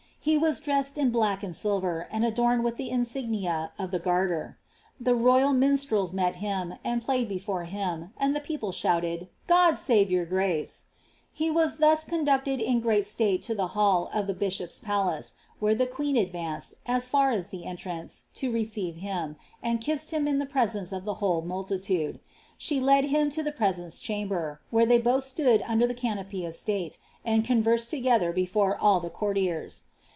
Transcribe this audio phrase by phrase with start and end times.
[0.23, 4.53] He was dressed in black and silver, and adorned wilh ih ■Ignia of the Garler.
[4.99, 10.11] The royal minstrels met him, and played befc him; and the people shouted, "God save
[10.11, 10.85] your grace!"
[11.39, 16.15] Ili cooducted in great ctnte to the hall of the bishop's palnco, where iho queen
[16.15, 20.91] advanced, as far as the entrance, to receive hint, and kissed him in the presence
[20.91, 22.19] of the whole muliilude.
[22.59, 26.53] She led him lo the protenco> chamber, where they both stood under the canopy of
[26.53, 29.85] state, and con vererd together before all the courtiers.